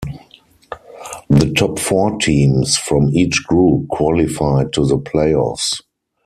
The 1.29 1.53
top 1.55 1.77
four 1.77 2.17
teams 2.17 2.75
from 2.75 3.09
each 3.15 3.43
group 3.45 3.87
qualified 3.89 4.73
to 4.73 4.83
the 4.87 4.97
play-offs. 4.97 5.79